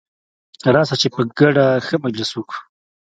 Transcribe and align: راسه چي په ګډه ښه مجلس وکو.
راسه 0.73 0.95
چي 1.01 1.07
په 1.13 1.21
ګډه 1.37 1.65
ښه 1.85 1.95
مجلس 2.05 2.29
وکو. 2.35 2.57